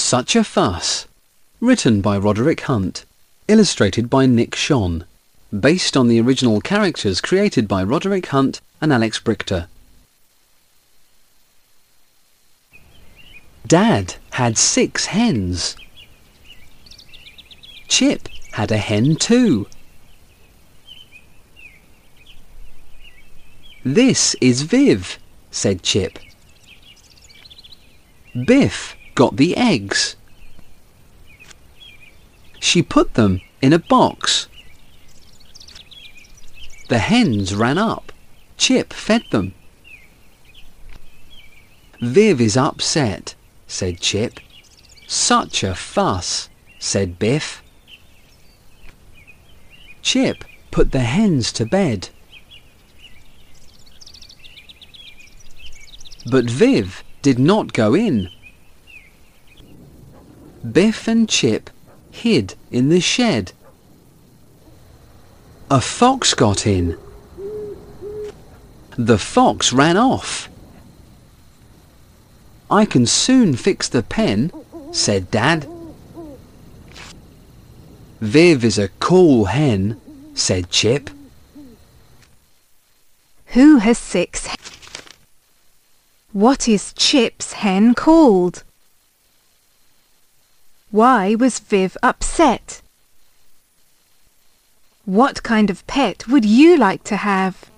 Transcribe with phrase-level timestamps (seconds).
[0.00, 1.06] Such a Fuss.
[1.60, 3.04] Written by Roderick Hunt.
[3.46, 5.04] Illustrated by Nick Schon.
[5.56, 9.68] Based on the original characters created by Roderick Hunt and Alex Brychta.
[13.64, 15.76] Dad had six hens.
[17.86, 19.68] Chip had a hen too.
[23.84, 25.18] This is Viv,
[25.52, 26.18] said Chip.
[28.46, 30.16] Biff got the eggs.
[32.58, 34.48] She put them in a box.
[36.88, 38.12] The hens ran up.
[38.56, 39.52] Chip fed them.
[42.00, 43.34] Viv is upset,
[43.66, 44.40] said Chip.
[45.06, 47.62] Such a fuss, said Biff.
[50.00, 52.08] Chip put the hens to bed.
[56.24, 58.30] But Viv did not go in.
[60.68, 61.70] Biff and Chip
[62.10, 63.52] hid in the shed.
[65.70, 66.98] A fox got in.
[68.96, 70.48] The fox ran off.
[72.70, 74.52] I can soon fix the pen,
[74.92, 75.66] said Dad.
[78.20, 79.98] Viv is a cool hen,
[80.34, 81.08] said Chip.
[83.46, 84.48] Who has six?
[86.32, 88.62] What is Chip's hen called?
[90.90, 92.82] Why was Viv upset?
[95.04, 97.69] What kind of pet would you like to have?